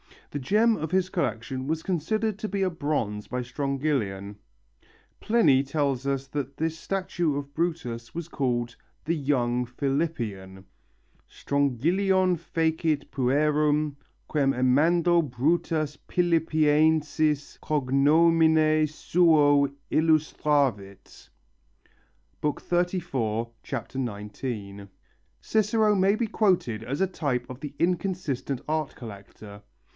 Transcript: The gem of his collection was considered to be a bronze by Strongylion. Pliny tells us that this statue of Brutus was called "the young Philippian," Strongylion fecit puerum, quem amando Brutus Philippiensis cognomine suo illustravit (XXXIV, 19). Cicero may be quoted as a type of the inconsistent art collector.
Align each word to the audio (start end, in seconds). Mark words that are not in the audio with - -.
The 0.31 0.39
gem 0.39 0.77
of 0.77 0.91
his 0.91 1.09
collection 1.09 1.67
was 1.67 1.83
considered 1.83 2.39
to 2.39 2.47
be 2.47 2.63
a 2.63 2.69
bronze 2.69 3.27
by 3.27 3.41
Strongylion. 3.41 4.37
Pliny 5.19 5.61
tells 5.61 6.07
us 6.07 6.25
that 6.27 6.55
this 6.57 6.79
statue 6.79 7.35
of 7.35 7.53
Brutus 7.53 8.15
was 8.15 8.29
called 8.29 8.77
"the 9.03 9.13
young 9.13 9.65
Philippian," 9.65 10.65
Strongylion 11.29 12.37
fecit 12.39 13.11
puerum, 13.11 13.97
quem 14.29 14.53
amando 14.53 15.21
Brutus 15.21 15.97
Philippiensis 16.07 17.59
cognomine 17.59 18.87
suo 18.89 19.67
illustravit 19.91 21.29
(XXXIV, 22.41 23.95
19). 23.97 24.89
Cicero 25.41 25.93
may 25.93 26.15
be 26.15 26.25
quoted 26.27 26.83
as 26.85 27.01
a 27.01 27.07
type 27.07 27.45
of 27.49 27.59
the 27.59 27.75
inconsistent 27.77 28.61
art 28.67 28.95
collector. 28.95 29.61